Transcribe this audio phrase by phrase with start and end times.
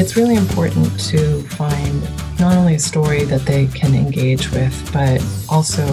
[0.00, 2.02] it's really important to find
[2.40, 5.84] not only a story that they can engage with, but also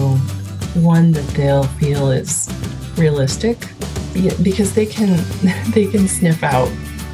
[0.80, 2.48] one that they'll feel is
[2.96, 3.58] realistic
[4.42, 5.22] because they can
[5.74, 6.68] they can sniff out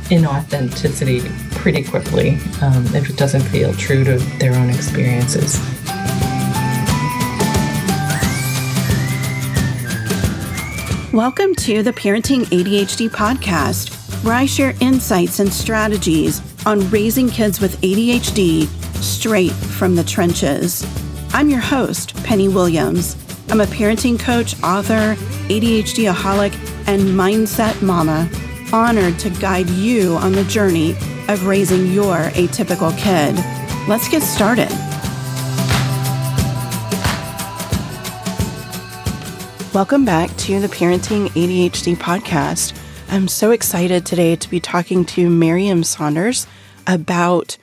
[0.04, 1.20] inauthenticity
[1.56, 5.58] pretty quickly um, if it doesn't feel true to their own experiences.
[11.12, 13.92] Welcome to the Parenting ADHD podcast,
[14.22, 18.66] where I share insights and strategies on raising kids with ADHD
[19.02, 20.86] straight from the trenches.
[21.34, 23.16] I'm your host, Penny Williams.
[23.50, 25.14] I'm a parenting coach, author,
[25.48, 26.54] ADHD aholic,
[26.86, 28.30] and mindset mama,
[28.72, 30.92] honored to guide you on the journey
[31.28, 33.34] of raising your atypical kid.
[33.86, 34.70] Let's get started.
[39.74, 42.80] Welcome back to the Parenting ADHD podcast.
[43.08, 46.46] I'm so excited today to be talking to Merriam Saunders
[46.86, 47.56] about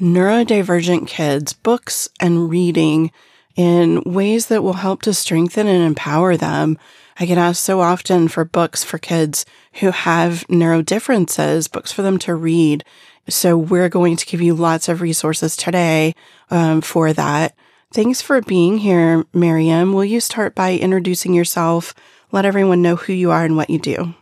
[0.00, 3.10] neurodivergent kids, books, and reading
[3.56, 6.78] in ways that will help to strengthen and empower them.
[7.18, 12.18] I get asked so often for books for kids who have neurodifferences, books for them
[12.20, 12.84] to read.
[13.28, 16.14] So we're going to give you lots of resources today
[16.50, 17.54] um, for that.
[17.92, 19.92] Thanks for being here, Merriam.
[19.94, 21.94] Will you start by introducing yourself?
[22.30, 24.14] Let everyone know who you are and what you do.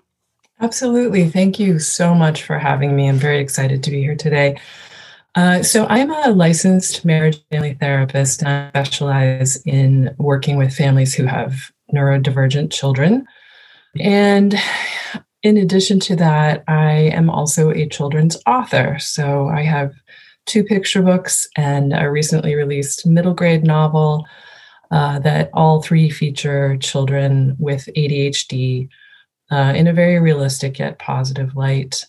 [0.60, 1.28] Absolutely.
[1.28, 3.08] Thank you so much for having me.
[3.08, 4.58] I'm very excited to be here today.
[5.34, 11.14] Uh, so, I'm a licensed marriage family therapist and I specialize in working with families
[11.14, 13.26] who have neurodivergent children.
[14.00, 14.54] And
[15.42, 18.96] in addition to that, I am also a children's author.
[18.98, 19.92] So, I have
[20.46, 24.24] two picture books and a recently released middle grade novel
[24.90, 28.88] uh, that all three feature children with ADHD
[29.50, 32.04] uh, in a very realistic yet positive light.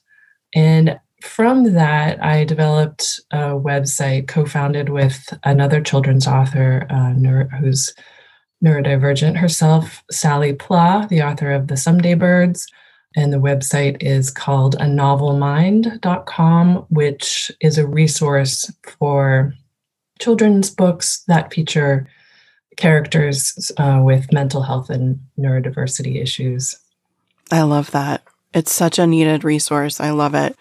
[0.53, 7.48] And from that, I developed a website co founded with another children's author uh, neuro,
[7.59, 7.93] who's
[8.64, 12.67] neurodivergent herself, Sally Pla, the author of The Someday Birds.
[13.15, 19.54] And the website is called anovelmind.com, which is a resource for
[20.19, 22.08] children's books that feature
[22.75, 26.75] characters uh, with mental health and neurodiversity issues.
[27.52, 28.23] I love that.
[28.53, 29.99] It's such a needed resource.
[29.99, 30.55] I love it.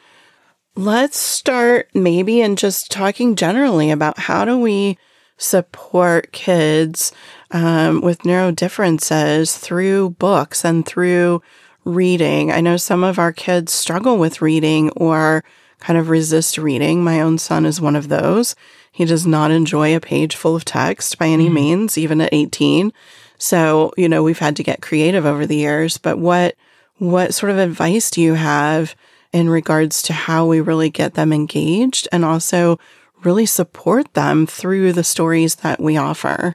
[0.74, 4.98] Let's start maybe in just talking generally about how do we
[5.38, 7.12] support kids
[7.50, 11.42] um, with neurodifferences through books and through
[11.84, 12.50] reading.
[12.50, 15.44] I know some of our kids struggle with reading or
[15.78, 17.02] kind of resist reading.
[17.02, 18.56] My own son is one of those.
[18.90, 21.54] He does not enjoy a page full of text by any mm.
[21.54, 22.92] means, even at 18.
[23.38, 25.98] So, you know, we've had to get creative over the years.
[25.98, 26.56] But what
[26.98, 28.94] what sort of advice do you have
[29.32, 32.78] in regards to how we really get them engaged and also
[33.22, 36.54] really support them through the stories that we offer?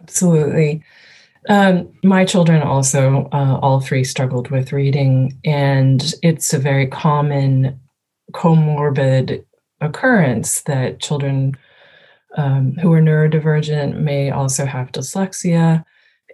[0.00, 0.82] Absolutely.
[1.48, 7.78] Um, my children also, uh, all three struggled with reading, and it's a very common
[8.32, 9.44] comorbid
[9.80, 11.56] occurrence that children
[12.36, 15.84] um, who are neurodivergent may also have dyslexia.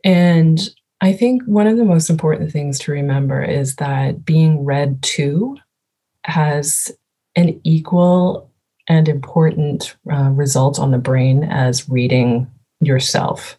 [0.03, 0.61] And
[1.05, 5.59] I think one of the most important things to remember is that being read to
[6.25, 6.91] has
[7.37, 8.51] an equal
[8.89, 12.51] and important uh, result on the brain as reading
[12.81, 13.59] yourself.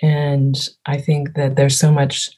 [0.00, 2.30] And I think that there's so much,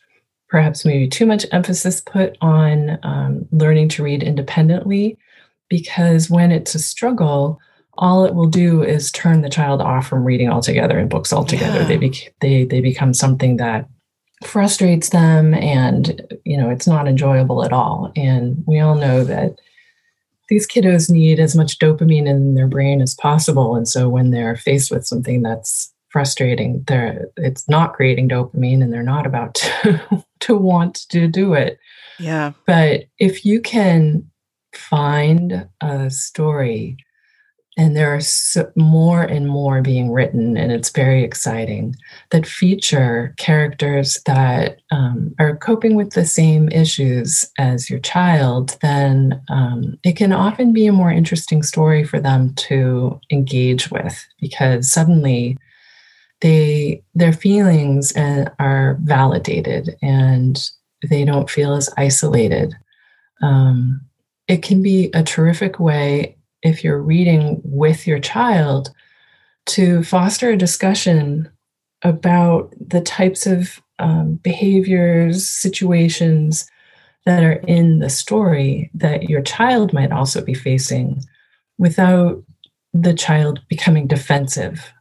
[0.49, 5.19] perhaps maybe too much emphasis put on um, learning to read independently,
[5.69, 7.61] because when it's a struggle,
[7.99, 11.81] all it will do is turn the child off from reading altogether and books altogether.
[11.81, 11.87] Yeah.
[11.87, 13.87] They, be- they, they become something that
[14.44, 18.12] frustrates them and you know it's not enjoyable at all.
[18.16, 19.59] And we all know that
[20.49, 23.76] these kiddos need as much dopamine in their brain as possible.
[23.76, 28.91] And so when they're faced with something that's frustrating they're it's not creating dopamine and
[28.91, 31.78] they're not about to, to want to do it.
[32.19, 32.53] Yeah.
[32.66, 34.28] But if you can
[34.73, 36.96] find a story
[37.79, 41.95] and there are so, more and more being written and it's very exciting
[42.31, 49.41] that feature characters that um, are coping with the same issues as your child then
[49.49, 54.91] um, it can often be a more interesting story for them to engage with because
[54.91, 55.57] suddenly
[56.41, 60.71] they their feelings uh, are validated and
[61.09, 62.75] they don't feel as isolated.
[63.43, 64.01] Um,
[64.49, 68.90] it can be a terrific way if you're reading with your child,
[69.66, 71.49] to foster a discussion
[72.02, 76.70] about the types of um, behaviors, situations
[77.26, 81.22] that are in the story that your child might also be facing.
[81.76, 82.43] without
[82.93, 84.93] the child becoming defensive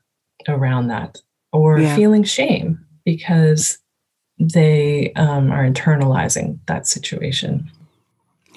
[0.48, 1.18] around that
[1.51, 1.95] or yeah.
[1.95, 3.80] feeling shame because
[4.39, 7.71] they um, are internalizing that situation.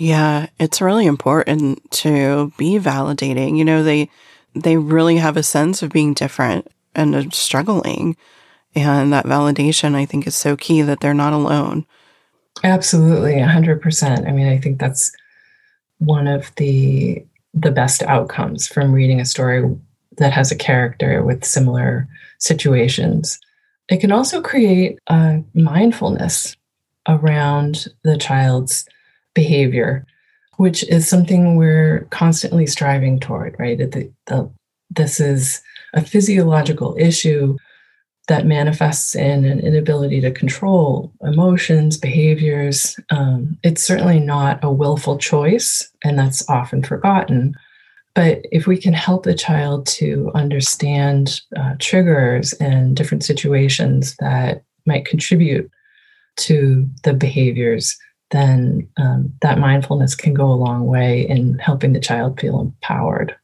[0.01, 3.59] Yeah, it's really important to be validating.
[3.59, 4.09] You know, they
[4.55, 8.17] they really have a sense of being different and struggling.
[8.75, 11.85] And that validation, I think, is so key that they're not alone.
[12.65, 14.27] Absolutely, 100%.
[14.27, 15.13] I mean, I think that's
[15.99, 19.63] one of the the best outcomes from reading a story
[20.17, 22.09] that has a character with similar
[22.39, 23.39] situations.
[23.91, 26.57] It can also create a mindfulness
[27.07, 28.87] around the child's
[29.35, 30.07] behavior,
[30.57, 33.79] which is something we're constantly striving toward, right?
[33.79, 34.51] The, the,
[34.91, 35.63] this is
[35.95, 37.57] a physiological issue
[38.29, 42.97] that manifests in an inability to control emotions, behaviors.
[43.11, 47.55] Um, it's certainly not a willful choice, and that's often forgotten.
[48.15, 54.63] But if we can help the child to understand uh, triggers and different situations that
[54.87, 55.71] might contribute
[56.37, 57.97] to the behaviors,
[58.31, 63.35] then um, that mindfulness can go a long way in helping the child feel empowered.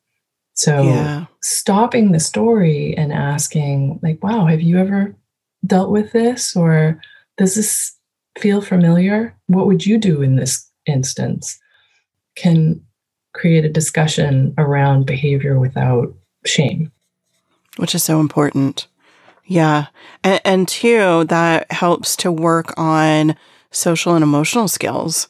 [0.55, 1.27] So, yeah.
[1.43, 5.15] stopping the story and asking, like, wow, have you ever
[5.67, 6.57] dealt with this?
[6.57, 7.01] Or
[7.37, 7.95] does this
[8.39, 9.37] feel familiar?
[9.49, 11.59] What would you do in this instance?
[12.37, 12.81] Can
[13.37, 16.13] create a discussion around behavior without
[16.47, 16.91] shame.
[17.77, 18.89] Which is so important.
[19.45, 19.87] Yeah.
[20.25, 23.37] And, and two, that helps to work on
[23.77, 25.29] social and emotional skills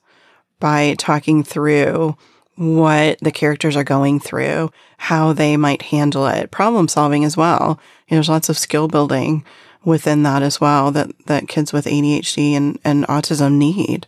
[0.61, 2.17] by talking through
[2.57, 7.79] what the characters are going through, how they might handle it, problem solving as well.
[8.09, 9.45] You know, there's lots of skill building
[9.85, 14.07] within that as well that, that kids with ADHD and, and autism need.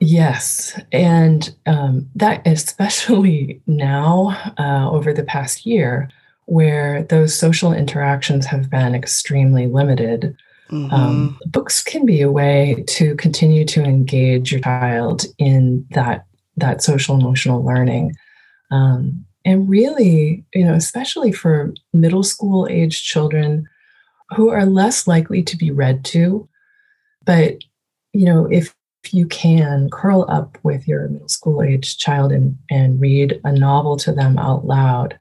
[0.00, 0.80] Yes.
[0.92, 6.10] And um, that, especially now uh, over the past year,
[6.46, 10.36] where those social interactions have been extremely limited.
[10.74, 10.92] Mm-hmm.
[10.92, 16.26] Um, books can be a way to continue to engage your child in that
[16.56, 18.16] that social emotional learning,
[18.72, 23.68] um, and really, you know, especially for middle school age children
[24.30, 26.48] who are less likely to be read to,
[27.24, 27.58] but
[28.12, 28.74] you know, if
[29.10, 33.96] you can curl up with your middle school age child and, and read a novel
[33.98, 35.18] to them out loud,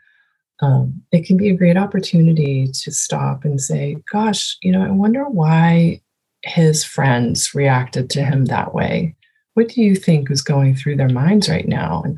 [0.62, 4.92] um, it can be a great opportunity to stop and say, Gosh, you know, I
[4.92, 6.02] wonder why
[6.44, 9.16] his friends reacted to him that way.
[9.56, 12.02] What do you think was going through their minds right now?
[12.04, 12.18] And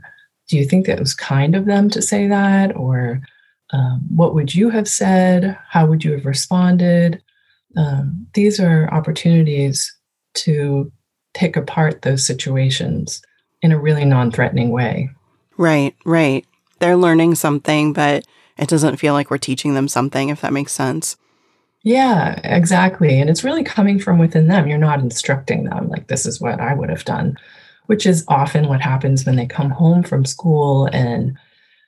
[0.49, 2.75] do you think that was kind of them to say that?
[2.75, 3.21] Or
[3.71, 5.57] um, what would you have said?
[5.69, 7.21] How would you have responded?
[7.77, 9.93] Um, these are opportunities
[10.35, 10.91] to
[11.33, 13.21] pick apart those situations
[13.61, 15.09] in a really non threatening way.
[15.57, 16.45] Right, right.
[16.80, 18.25] They're learning something, but
[18.57, 21.18] it doesn't feel like we're teaching them something, if that makes sense.
[21.83, 23.19] Yeah, exactly.
[23.19, 24.68] And it's really coming from within them.
[24.68, 27.38] You're not instructing them like, this is what I would have done,
[27.86, 30.88] which is often what happens when they come home from school.
[30.92, 31.38] And,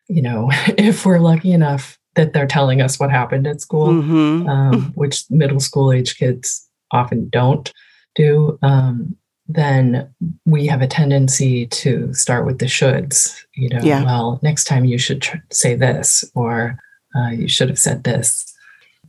[0.07, 4.48] you know, if we're lucky enough that they're telling us what happened at school, mm-hmm.
[4.48, 7.74] um, which middle school age kids often don't
[8.13, 9.16] do, um,
[9.47, 10.13] then
[10.45, 13.35] we have a tendency to start with the shoulds.
[13.55, 14.03] You know, yeah.
[14.03, 16.77] well, next time you should tr- say this, or
[17.15, 18.53] uh, you should have said this.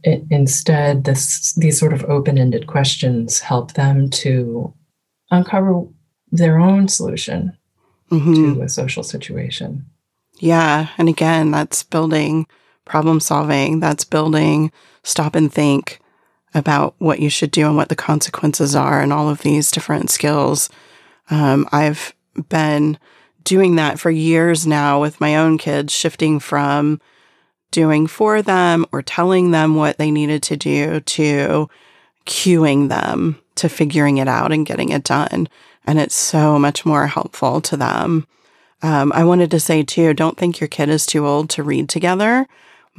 [0.04, 4.72] It, instead, this these sort of open-ended questions help them to
[5.30, 5.84] uncover
[6.30, 7.56] their own solution
[8.10, 8.54] mm-hmm.
[8.54, 9.84] to a social situation.
[10.38, 12.46] Yeah, and again, that's building
[12.84, 13.80] problem solving.
[13.80, 14.70] That's building
[15.02, 16.00] stop and think
[16.54, 20.10] about what you should do and what the consequences are and all of these different
[20.10, 20.70] skills.
[21.30, 22.14] Um, I've
[22.48, 22.98] been
[23.44, 27.00] doing that for years now with my own kids, shifting from
[27.70, 31.68] doing for them or telling them what they needed to do to
[32.26, 35.48] cueing them to figuring it out and getting it done.
[35.84, 38.26] And it's so much more helpful to them.
[38.82, 41.88] Um, I wanted to say too, don't think your kid is too old to read
[41.88, 42.46] together.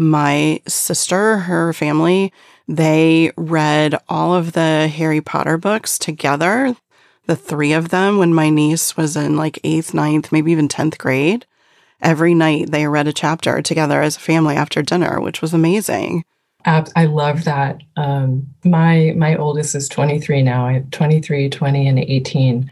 [0.02, 2.32] My sister, her family,
[2.70, 6.74] they read all of the Harry Potter books together,
[7.26, 10.98] the three of them, when my niece was in like eighth, ninth, maybe even 10th
[10.98, 11.46] grade.
[12.02, 16.24] Every night they read a chapter together as a family after dinner, which was amazing.
[16.96, 17.82] I love that.
[17.98, 20.66] Um, my my oldest is 23 now.
[20.66, 22.72] I have 23, 20, and 18.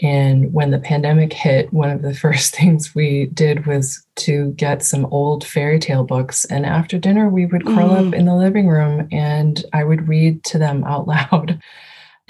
[0.00, 4.82] And when the pandemic hit, one of the first things we did was to get
[4.82, 6.44] some old fairy tale books.
[6.46, 8.08] And after dinner, we would curl mm.
[8.08, 11.60] up in the living room and I would read to them out loud.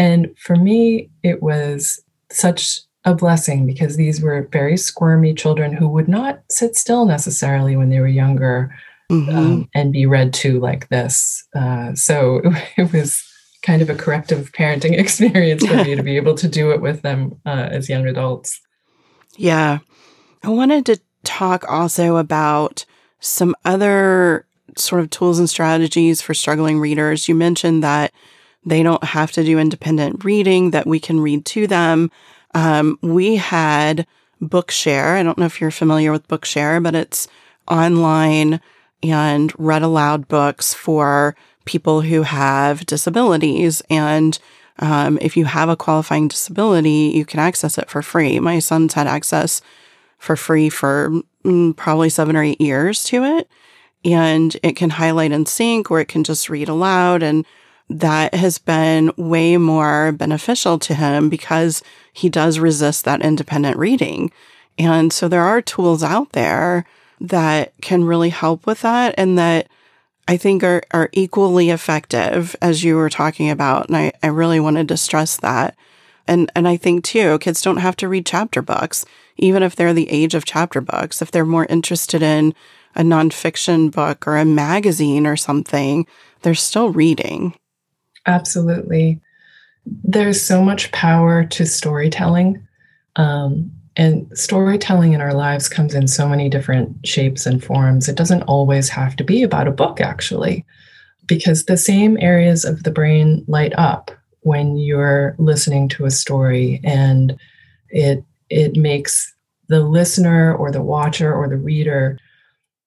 [0.00, 5.88] And for me, it was such a blessing because these were very squirmy children who
[5.88, 8.72] would not sit still necessarily when they were younger
[9.10, 9.36] mm-hmm.
[9.36, 11.46] um, and be read to like this.
[11.54, 12.40] Uh, so
[12.76, 13.24] it was
[13.62, 17.02] kind of a corrective parenting experience for me to be able to do it with
[17.02, 18.60] them uh, as young adults.
[19.36, 19.78] Yeah.
[20.42, 22.84] I wanted to talk also about
[23.20, 24.46] some other
[24.76, 27.28] sort of tools and strategies for struggling readers.
[27.28, 28.12] You mentioned that
[28.64, 32.10] they don't have to do independent reading, that we can read to them.
[32.54, 34.06] Um, we had
[34.40, 35.16] Bookshare.
[35.16, 37.28] I don't know if you're familiar with Bookshare, but it's
[37.66, 38.60] online
[39.02, 41.36] and read aloud books for
[41.68, 43.82] people who have disabilities.
[43.90, 44.38] And
[44.78, 48.40] um, if you have a qualifying disability, you can access it for free.
[48.40, 49.60] My son's had access
[50.16, 51.12] for free for
[51.44, 53.50] mm, probably seven or eight years to it.
[54.02, 57.22] And it can highlight and sync, or it can just read aloud.
[57.22, 57.44] And
[57.90, 61.82] that has been way more beneficial to him because
[62.12, 64.32] he does resist that independent reading.
[64.78, 66.86] And so there are tools out there
[67.20, 69.68] that can really help with that and that
[70.28, 73.88] I think are, are equally effective as you were talking about.
[73.88, 75.74] And I, I really wanted to stress that.
[76.26, 79.06] And, and I think too, kids don't have to read chapter books,
[79.38, 81.22] even if they're the age of chapter books.
[81.22, 82.54] If they're more interested in
[82.94, 86.06] a nonfiction book or a magazine or something,
[86.42, 87.54] they're still reading.
[88.26, 89.22] Absolutely.
[89.86, 92.66] There's so much power to storytelling.
[93.16, 98.08] Um, and storytelling in our lives comes in so many different shapes and forms.
[98.08, 100.64] It doesn't always have to be about a book, actually,
[101.26, 104.12] because the same areas of the brain light up
[104.42, 107.36] when you're listening to a story and
[107.90, 109.34] it it makes
[109.68, 112.18] the listener or the watcher or the reader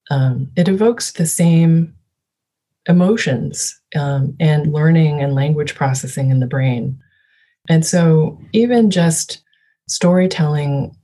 [0.09, 1.93] um, it evokes the same
[2.87, 6.97] emotions um, and learning and language processing in the brain
[7.69, 9.43] and so even just
[9.87, 10.95] storytelling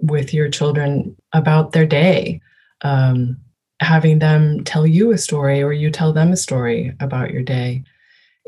[0.00, 2.40] with your children about their day,
[2.82, 3.36] um,
[3.80, 7.84] having them tell you a story or you tell them a story about your day.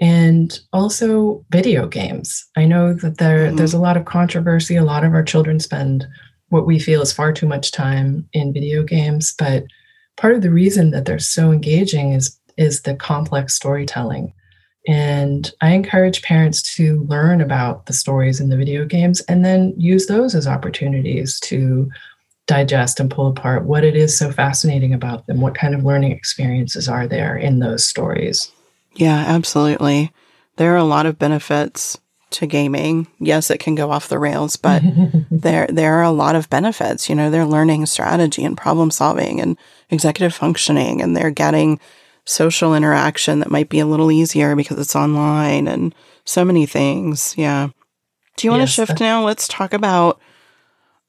[0.00, 2.46] And also video games.
[2.56, 3.56] I know that there, mm-hmm.
[3.56, 4.76] there's a lot of controversy.
[4.76, 6.06] A lot of our children spend
[6.50, 9.64] what we feel is far too much time in video games, but
[10.16, 14.32] part of the reason that they're so engaging is is the complex storytelling
[14.88, 19.74] and I encourage parents to learn about the stories in the video games and then
[19.76, 21.90] use those as opportunities to
[22.46, 25.42] digest and pull apart what it is so fascinating about them.
[25.42, 28.50] What kind of learning experiences are there in those stories?
[28.94, 30.10] Yeah, absolutely.
[30.56, 31.98] There are a lot of benefits
[32.30, 33.08] to gaming.
[33.18, 34.82] Yes, it can go off the rails, but
[35.30, 37.10] there there are a lot of benefits.
[37.10, 39.58] You know, they're learning strategy and problem solving and
[39.90, 41.78] executive functioning and they're getting
[42.28, 45.94] social interaction that might be a little easier because it's online and
[46.26, 47.34] so many things.
[47.38, 47.68] Yeah.
[48.36, 48.76] Do you want yes.
[48.76, 49.24] to shift now?
[49.24, 50.20] Let's talk about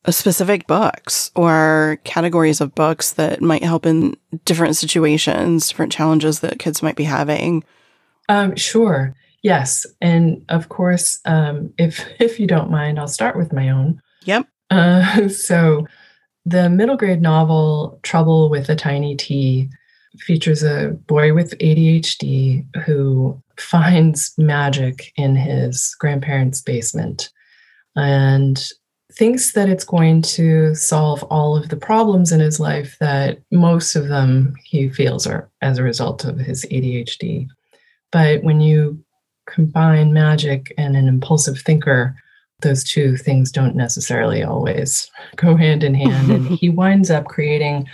[0.07, 6.57] specific books or categories of books that might help in different situations, different challenges that
[6.57, 7.65] kids might be having.
[8.29, 9.13] Um, sure.
[9.41, 14.01] Yes, and of course, um, if if you don't mind, I'll start with my own.
[14.23, 14.47] Yep.
[14.69, 15.85] Uh, so,
[16.45, 19.69] the middle grade novel "Trouble with a Tiny T"
[20.17, 27.29] features a boy with ADHD who finds magic in his grandparents' basement
[27.95, 28.71] and
[29.11, 33.95] thinks that it's going to solve all of the problems in his life that most
[33.95, 37.47] of them he feels are as a result of his ADHD.
[38.11, 39.03] But when you
[39.47, 42.15] combine magic and an impulsive thinker,
[42.61, 46.31] those two things don't necessarily always go hand in hand.
[46.31, 47.87] and he winds up creating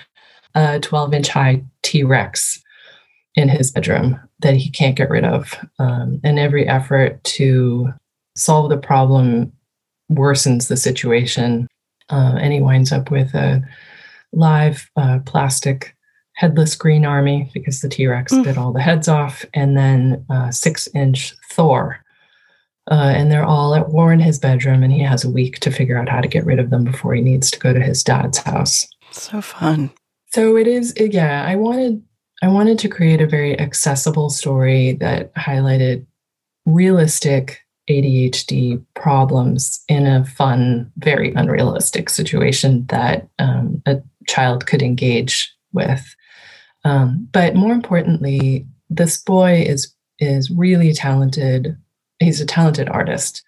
[0.55, 2.61] a 12 inch high T Rex
[3.35, 5.55] in his bedroom that he can't get rid of.
[5.77, 7.93] Um, and every effort to
[8.35, 9.51] solve the problem
[10.11, 11.67] worsens the situation.
[12.09, 13.61] Uh, and he winds up with a
[14.31, 15.95] live uh, plastic
[16.35, 18.43] headless green army because the T Rex mm.
[18.43, 21.99] bit all the heads off, and then uh, six inch Thor.
[22.91, 25.71] Uh, and they're all at war in his bedroom, and he has a week to
[25.71, 28.03] figure out how to get rid of them before he needs to go to his
[28.03, 28.87] dad's house.
[29.11, 29.89] So fun.
[30.35, 32.03] So it is, yeah, I wanted
[32.43, 36.05] I wanted to create a very accessible story that highlighted
[36.65, 45.55] realistic ADHD problems in a fun, very unrealistic situation that um, a child could engage
[45.71, 46.03] with.
[46.83, 51.77] Um, but more importantly, this boy is is really talented.
[52.19, 53.41] He's a talented artist,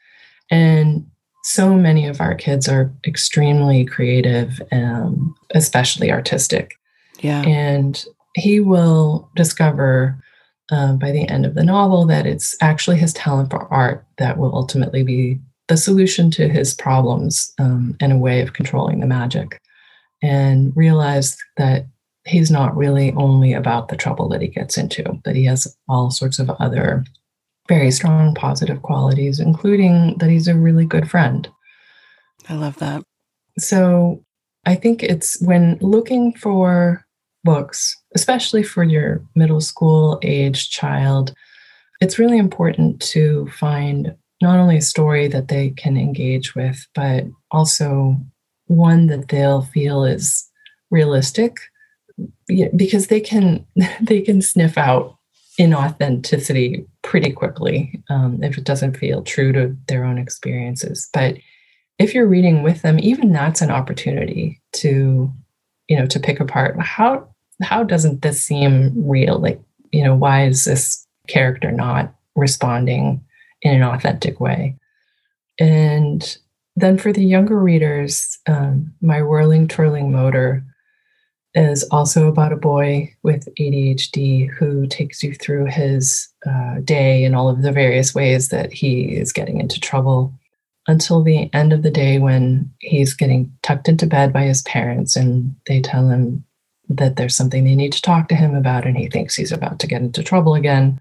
[0.50, 1.06] and
[1.44, 6.74] so many of our kids are extremely creative, um, especially artistic.
[7.20, 7.41] Yeah.
[7.44, 8.03] And
[8.36, 10.22] he will discover
[10.70, 14.38] uh, by the end of the novel that it's actually his talent for art that
[14.38, 19.08] will ultimately be the solution to his problems um, and a way of controlling the
[19.08, 19.62] magic,
[20.22, 21.86] and realize that
[22.25, 26.12] he's not really only about the trouble that he gets into, that he has all
[26.12, 27.03] sorts of other
[27.67, 31.47] very strong positive qualities, including that he's a really good friend.
[32.50, 33.03] I love that.
[33.57, 34.24] So
[34.65, 37.05] I think it's when looking for
[37.43, 41.33] books, especially for your middle school age child,
[42.01, 47.25] it's really important to find not only a story that they can engage with, but
[47.51, 48.17] also
[48.67, 50.47] one that they'll feel is
[50.91, 51.57] realistic
[52.75, 53.65] because they can
[54.01, 55.15] they can sniff out
[55.59, 61.10] inauthenticity pretty quickly um, if it doesn't feel true to their own experiences.
[61.14, 61.38] But
[62.00, 65.32] if you're reading with them even that's an opportunity to
[65.88, 67.26] you know to pick apart how
[67.64, 69.40] how doesn't this seem real?
[69.40, 69.62] Like
[69.94, 73.24] you know why is this character not responding
[73.62, 74.76] in an authentic way?
[75.62, 76.38] And
[76.76, 80.62] then for the younger readers um, my whirling twirling motor
[81.56, 87.36] is also about a boy with ADHD who takes you through his uh, day and
[87.36, 90.34] all of the various ways that he is getting into trouble
[90.88, 95.16] until the end of the day when he's getting tucked into bed by his parents
[95.16, 96.44] and they tell him
[96.89, 99.80] that there's something they need to talk to him about and he thinks he's about
[99.80, 101.00] to get into trouble again.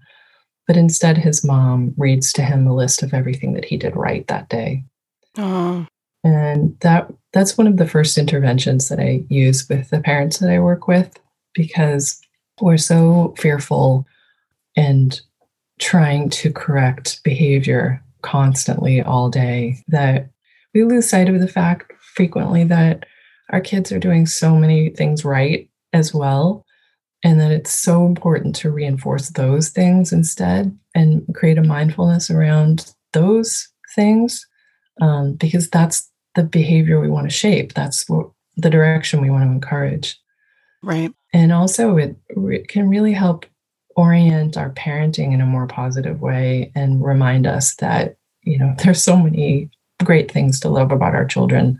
[0.65, 4.27] But instead, his mom reads to him a list of everything that he did right
[4.27, 4.83] that day.
[5.37, 5.87] Oh.
[6.23, 10.49] And that that's one of the first interventions that I use with the parents that
[10.49, 11.17] I work with
[11.53, 12.19] because
[12.61, 14.05] we're so fearful
[14.75, 15.19] and
[15.79, 20.29] trying to correct behavior constantly all day that
[20.73, 23.05] we lose sight of the fact frequently that
[23.51, 26.65] our kids are doing so many things right as well
[27.23, 32.93] and that it's so important to reinforce those things instead and create a mindfulness around
[33.13, 34.45] those things
[35.01, 37.73] um, because that's the behavior we want to shape.
[37.73, 40.19] That's what the direction we want to encourage.
[40.83, 41.11] Right.
[41.33, 42.15] And also, it,
[42.67, 43.45] can really help
[43.95, 49.01] orient our parenting in a more positive way and remind us that, you know, there's
[49.01, 49.69] so many
[50.03, 51.79] great things to love about our children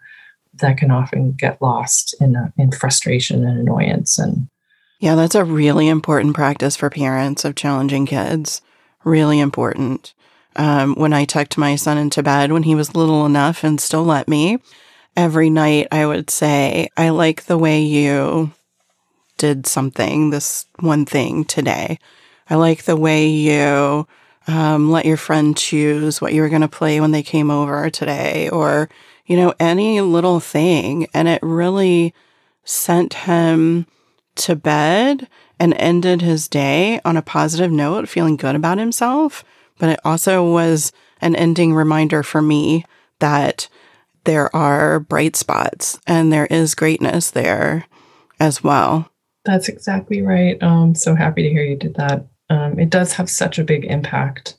[0.60, 4.48] that can often get lost in, a, in frustration and annoyance and
[5.00, 8.62] yeah that's a really important practice for parents of challenging kids
[9.04, 10.14] really important
[10.58, 14.04] um, when I tucked my son into bed when he was little enough and still
[14.04, 14.58] let me.
[15.16, 18.52] Every night I would say, I like the way you
[19.38, 22.00] did something, this one thing today.
[22.50, 24.08] I like the way you
[24.48, 27.90] um, let your friend choose what you were going to play when they came over
[27.90, 28.90] today, or,
[29.26, 31.08] you know, any little thing.
[31.14, 32.14] And it really
[32.64, 33.86] sent him
[34.36, 35.28] to bed
[35.60, 39.44] and ended his day on a positive note, feeling good about himself
[39.80, 42.86] but it also was an ending reminder for me
[43.20, 43.68] that
[44.26, 47.86] there are bright spots and there is greatness there
[48.40, 49.10] as well.
[49.46, 50.58] That's exactly right.
[50.62, 52.28] I'm um, so happy to hear you did that.
[52.50, 54.58] Um, it does have such a big impact.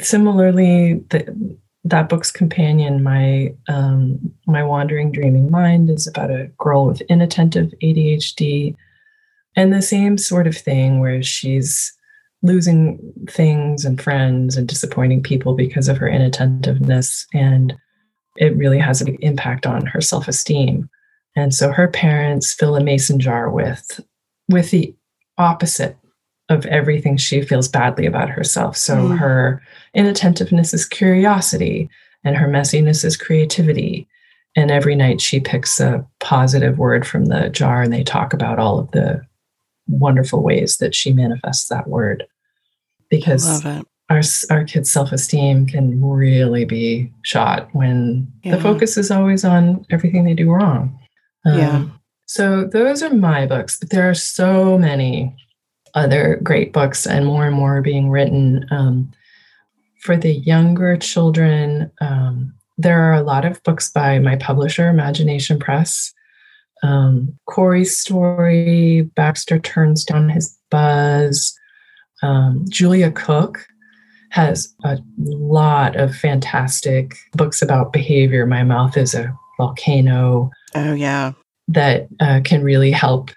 [0.00, 6.86] Similarly, the, that book's companion, my um, my wandering dreaming mind, is about a girl
[6.86, 8.76] with inattentive ADHD,
[9.56, 11.92] and the same sort of thing where she's
[12.42, 12.98] losing
[13.28, 17.26] things and friends and disappointing people because of her inattentiveness.
[17.34, 17.76] And
[18.36, 20.88] it really has an impact on her self esteem.
[21.36, 24.00] And so her parents fill a mason jar with,
[24.48, 24.94] with the
[25.38, 25.96] opposite
[26.48, 28.76] of everything she feels badly about herself.
[28.76, 29.18] So mm.
[29.18, 29.62] her
[29.94, 31.88] inattentiveness is curiosity,
[32.24, 34.08] and her messiness is creativity.
[34.56, 38.58] And every night she picks a positive word from the jar and they talk about
[38.58, 39.24] all of the
[39.90, 42.24] wonderful ways that she manifests that word
[43.10, 43.64] because
[44.10, 48.56] our our kids' self esteem can really be shot when yeah.
[48.56, 50.98] the focus is always on everything they do wrong.
[51.46, 51.84] Um, yeah.
[52.26, 55.36] So those are my books, but there are so many
[55.94, 59.10] other great books, and more and more are being written um,
[60.00, 61.90] for the younger children.
[62.00, 66.12] Um, there are a lot of books by my publisher, Imagination Press.
[66.82, 71.58] Um, Corey's story, Baxter turns down his buzz,
[72.22, 73.66] um, Julia Cook
[74.30, 78.46] has a lot of fantastic books about behavior.
[78.46, 80.50] My mouth is a volcano.
[80.74, 81.32] Oh, yeah.
[81.68, 83.30] That uh, can really help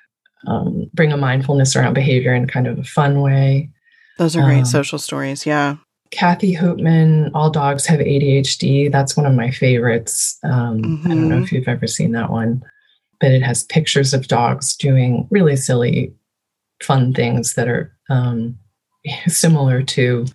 [0.47, 3.69] um, bring a mindfulness around behavior in kind of a fun way.
[4.17, 5.45] Those are great um, social stories.
[5.45, 5.77] Yeah.
[6.12, 8.91] Kathy Hoopmann, All Dogs Have ADHD.
[8.91, 10.38] That's one of my favorites.
[10.43, 11.08] Um, mm-hmm.
[11.08, 11.43] I don't know mm-hmm.
[11.45, 12.63] if you've ever seen that one,
[13.23, 16.13] but it has pictures of dogs doing really silly,
[16.81, 18.59] fun things that are um,
[19.27, 20.25] similar to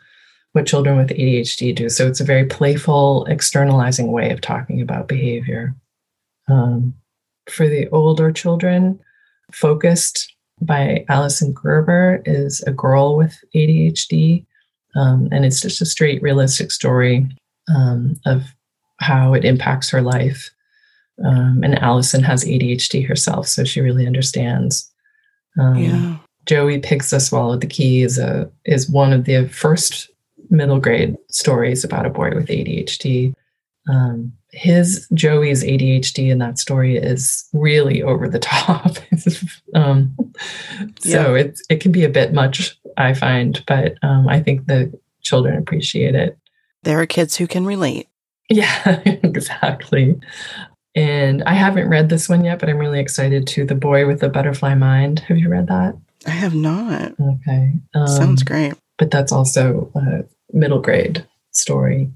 [0.53, 1.91] what children with ADHD do.
[1.91, 5.77] So it's a very playful, externalizing way of talking about behavior.
[6.49, 6.95] Um,
[7.51, 8.99] for the older children,
[9.53, 14.47] Focused by Alyson Gerber is a girl with ADHD.
[14.97, 17.27] Um, and it's just a straight, realistic story
[17.69, 18.45] um, of
[18.99, 20.51] how it impacts her life.
[21.25, 24.91] Um, and Alyson has ADHD herself, so she really understands.
[25.59, 26.17] Um, yeah.
[26.47, 30.11] Joey Pigza Swallowed the Key is a is one of the first
[30.51, 33.35] middle grade stories about a boy with ADHD.
[33.89, 38.97] Um, his Joey's ADHD in that story is really over the top.
[39.75, 40.15] um,
[41.01, 41.43] so yeah.
[41.43, 45.59] it it can be a bit much, I find, but um, I think the children
[45.59, 46.39] appreciate it.
[46.85, 48.09] There are kids who can relate.
[48.51, 50.19] Yeah, exactly.
[50.99, 54.19] And I haven't read this one yet, but I'm really excited to The Boy with
[54.19, 55.21] the Butterfly Mind.
[55.21, 55.97] Have you read that?
[56.27, 57.13] I have not.
[57.21, 57.73] Okay.
[57.95, 58.75] Um, Sounds great.
[58.97, 62.11] But that's also a middle grade story.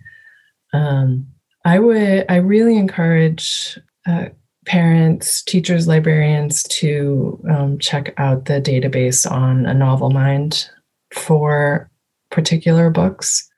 [0.72, 1.28] Um,
[1.64, 4.30] I would, I really encourage uh,
[4.66, 10.68] parents, teachers, librarians to um, check out the database on a novel mind
[11.14, 11.88] for
[12.32, 13.48] particular books.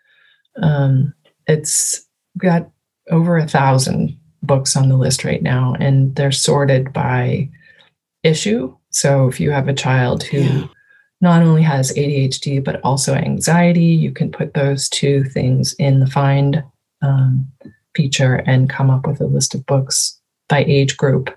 [0.63, 1.15] Um,
[1.47, 2.07] it's
[2.37, 2.69] got
[3.11, 7.49] over a thousand books on the list right now, and they're sorted by
[8.23, 8.75] issue.
[8.91, 10.67] So if you have a child who yeah.
[11.21, 16.07] not only has ADHD but also anxiety, you can put those two things in the
[16.07, 16.63] find
[17.03, 17.51] um,
[17.95, 21.37] feature and come up with a list of books by age group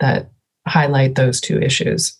[0.00, 0.30] that
[0.66, 2.16] highlight those two issues.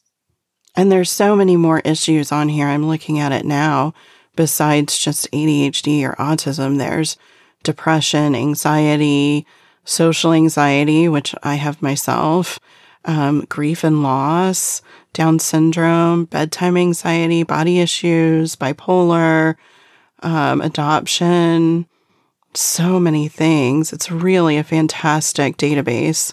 [0.74, 2.66] And there's so many more issues on here.
[2.66, 3.94] I'm looking at it now.
[4.34, 7.18] Besides just ADHD or autism, there's
[7.62, 9.46] depression, anxiety,
[9.84, 12.58] social anxiety, which I have myself,
[13.04, 19.56] um, grief and loss, Down syndrome, bedtime anxiety, body issues, bipolar,
[20.22, 21.86] um, adoption,
[22.54, 23.92] so many things.
[23.92, 26.32] It's really a fantastic database.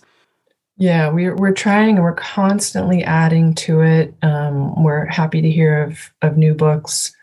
[0.77, 4.13] Yeah, we're we're trying and we're constantly adding to it.
[4.21, 7.13] Um, we're happy to hear of of new books.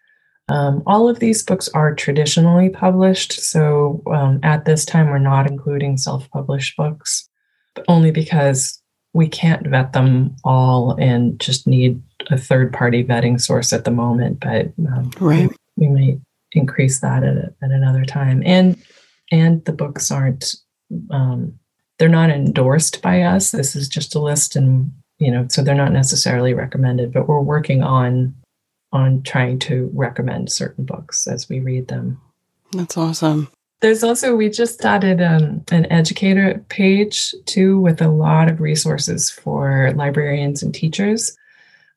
[0.49, 5.51] Um, all of these books are traditionally published, so um, at this time we're not
[5.51, 7.29] including self-published books,
[7.75, 8.81] but only because
[9.13, 14.39] we can't vet them all and just need a third-party vetting source at the moment.
[14.41, 16.21] But um, right, we, we might
[16.53, 18.43] increase that at, at another time.
[18.45, 18.77] And
[19.33, 20.55] and the books aren't
[21.11, 21.59] um,
[21.99, 23.51] they're not endorsed by us.
[23.51, 27.13] This is just a list, and you know, so they're not necessarily recommended.
[27.13, 28.35] But we're working on
[28.93, 32.21] on trying to recommend certain books as we read them.
[32.73, 33.49] That's awesome.
[33.81, 39.31] There's also we just added um, an educator page too with a lot of resources
[39.31, 41.37] for librarians and teachers.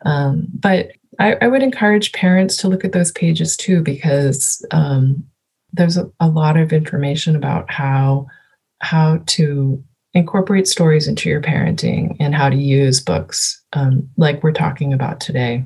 [0.06, 5.26] Um, but I, I, would encourage parents to look at those pages too because um,
[5.74, 8.28] there's a, a lot of information about how
[8.82, 14.52] how to incorporate stories into your parenting and how to use books um, like we're
[14.52, 15.66] talking about today.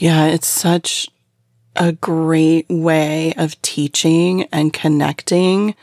[0.00, 1.10] Yeah, it's such
[1.76, 5.74] a great way of teaching and connecting.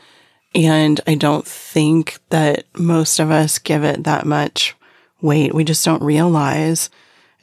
[0.56, 4.74] And I don't think that most of us give it that much
[5.20, 5.54] weight.
[5.54, 6.90] We just don't realize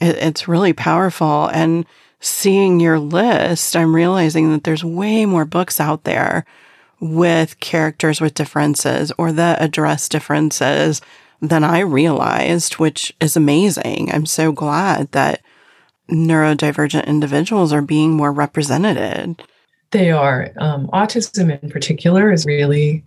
[0.02, 1.48] it, it's really powerful.
[1.48, 1.86] And
[2.20, 6.46] seeing your list, I'm realizing that there's way more books out there
[7.00, 11.00] with characters with differences or that address differences
[11.42, 14.12] than I realized, which is amazing.
[14.12, 15.40] I'm so glad that
[16.10, 19.42] neurodivergent individuals are being more represented.
[19.92, 20.52] They are.
[20.58, 23.04] Um, autism, in particular, is really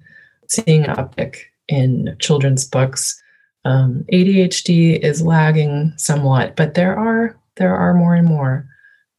[0.48, 1.36] seeing uptick
[1.68, 3.20] in children's books.
[3.64, 8.66] Um, ADHD is lagging somewhat, but there are there are more and more.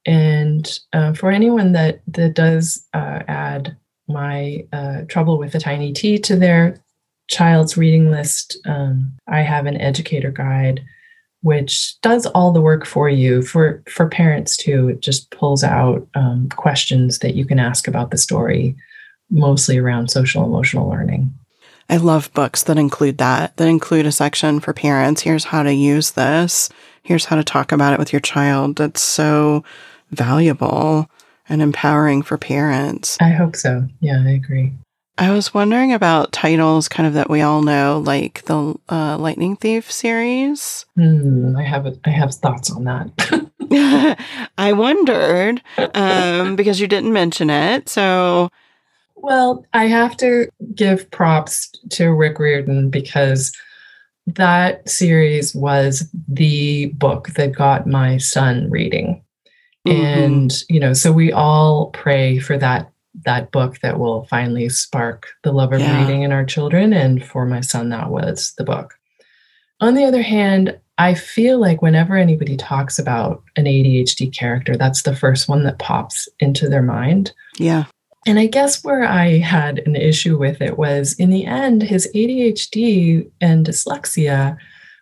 [0.05, 5.93] And uh, for anyone that that does uh, add my uh, trouble with the tiny
[5.93, 6.81] T to their
[7.27, 10.83] child's reading list, um, I have an educator guide
[11.41, 13.41] which does all the work for you.
[13.41, 18.11] For for parents too it just pulls out um, questions that you can ask about
[18.11, 18.75] the story
[19.31, 21.33] mostly around social emotional learning.
[21.89, 25.21] I love books that include that that include a section for parents.
[25.21, 26.69] Here's how to use this.
[27.03, 28.75] Here's how to talk about it with your child.
[28.75, 29.63] That's so
[30.11, 31.09] valuable
[31.47, 33.17] and empowering for parents.
[33.19, 33.87] I hope so.
[34.01, 34.73] Yeah i agree
[35.19, 39.57] I was wondering about titles kind of that we all know, like the uh, Lightning
[39.57, 40.85] Thief series.
[40.97, 44.17] Mm, I have I have thoughts on that.
[44.57, 45.61] I wondered
[45.93, 47.89] um, because you didn't mention it.
[47.89, 48.49] So,
[49.17, 53.51] well, I have to give props to Rick Riordan because
[54.25, 59.21] that series was the book that got my son reading.
[59.85, 60.01] Mm-hmm.
[60.01, 62.89] And, you know, so we all pray for that
[63.25, 66.01] that book that will finally spark the love of yeah.
[66.01, 66.93] reading in our children.
[66.93, 68.95] And for my son, that was the book.
[69.81, 75.03] On the other hand, I feel like whenever anybody talks about an ADHD character, that's
[75.03, 77.33] the first one that pops into their mind.
[77.57, 77.85] Yeah.
[78.27, 82.11] And I guess where I had an issue with it was in the end, his
[82.13, 84.57] ADHD and dyslexia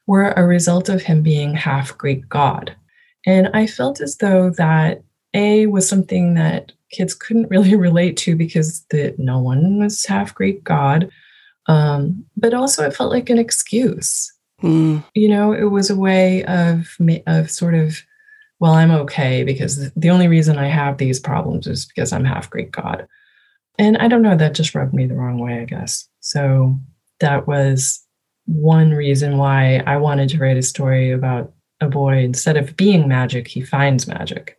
[0.05, 2.75] were a result of him being half Greek god.
[3.25, 5.01] And I felt as though that
[5.33, 10.33] A was something that kids couldn't really relate to because the, no one was half
[10.33, 11.09] Greek god.
[11.67, 14.31] Um, but also, it felt like an excuse.
[14.63, 15.03] Mm.
[15.13, 16.95] You know, it was a way of
[17.27, 18.01] of sort of,
[18.59, 22.49] well, I'm okay because the only reason I have these problems is because I'm half
[22.49, 23.07] Greek god.
[23.77, 26.07] And I don't know, that just rubbed me the wrong way, I guess.
[26.21, 26.79] So
[27.19, 28.03] that was
[28.45, 33.07] one reason why I wanted to write a story about a boy instead of being
[33.07, 34.57] magic, he finds magic.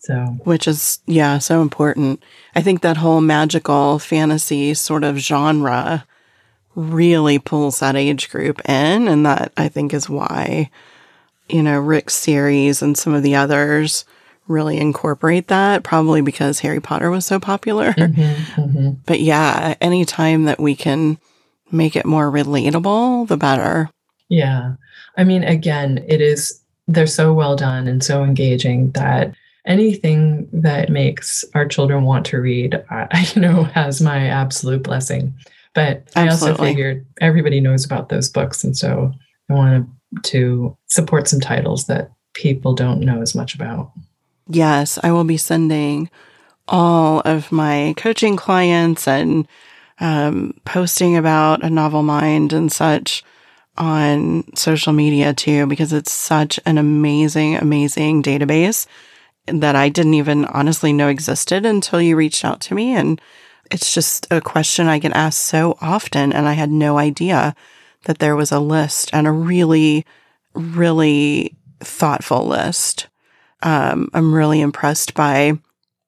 [0.00, 2.22] So, which is, yeah, so important.
[2.54, 6.06] I think that whole magical fantasy sort of genre
[6.74, 9.08] really pulls that age group in.
[9.08, 10.70] And that I think is why,
[11.48, 14.04] you know, Rick's series and some of the others
[14.46, 17.92] really incorporate that, probably because Harry Potter was so popular.
[17.92, 18.90] Mm-hmm, mm-hmm.
[19.04, 21.18] But yeah, anytime that we can
[21.70, 23.90] make it more relatable, the better.
[24.28, 24.74] Yeah.
[25.16, 29.34] I mean, again, it is, they're so well done and so engaging that
[29.68, 35.34] anything that makes our children want to read, I, you know, has my absolute blessing.
[35.74, 36.20] But Absolutely.
[36.20, 38.64] I also figured everybody knows about those books.
[38.64, 39.12] And so
[39.48, 39.86] I wanted
[40.24, 43.92] to support some titles that people don't know as much about.
[44.48, 46.10] Yes, I will be sending
[46.66, 49.46] all of my coaching clients and
[50.00, 53.22] um, posting about a novel mind and such
[53.76, 58.86] on social media too, because it's such an amazing, amazing database
[59.52, 62.94] that I didn't even honestly know existed until you reached out to me.
[62.94, 63.20] And
[63.70, 66.32] it's just a question I get asked so often.
[66.32, 67.54] And I had no idea
[68.04, 70.06] that there was a list and a really,
[70.54, 73.08] really thoughtful list.
[73.62, 75.58] Um, I'm really impressed by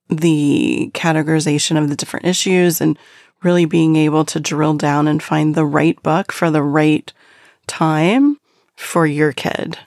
[0.08, 2.98] the categorization of the different issues and
[3.42, 7.12] really being able to drill down and find the right book for the right
[7.66, 8.38] time
[8.76, 9.78] for your kid.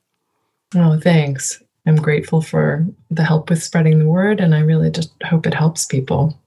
[0.76, 1.63] Oh, thanks.
[1.86, 5.54] I'm grateful for the help with spreading the word, and I really just hope it
[5.54, 6.40] helps people.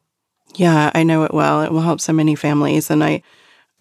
[0.54, 1.60] Yeah, I know it will.
[1.60, 3.22] It will help so many families, and I,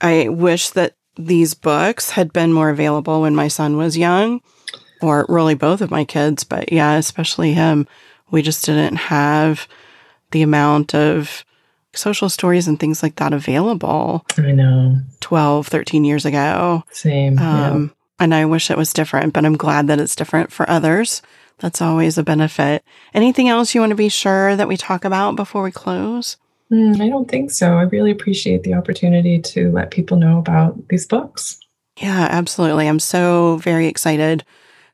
[0.02, 4.42] I wish that these books had been more available when my son was young,
[5.02, 6.44] or really both of my kids.
[6.44, 7.88] But yeah, especially him.
[8.32, 9.68] We just didn't have
[10.32, 11.46] the amount of
[11.94, 14.26] social stories and things like that available.
[14.38, 14.98] I know.
[15.22, 16.84] 12, 13 years ago.
[16.92, 17.40] Same.
[17.40, 17.90] Um, yeah.
[18.20, 21.22] And I wish it was different, but I'm glad that it's different for others.
[21.60, 22.84] That's always a benefit.
[23.14, 26.38] Anything else you want to be sure that we talk about before we close?
[26.72, 27.78] Mm, I don't think so.
[27.78, 31.60] I really appreciate the opportunity to let people know about these books.
[31.98, 32.88] Yeah, absolutely.
[32.88, 34.44] I'm so very excited